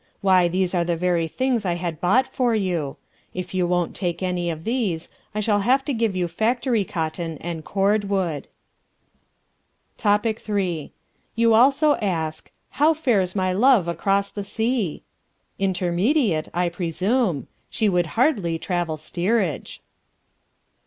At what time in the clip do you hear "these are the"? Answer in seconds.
0.47-0.95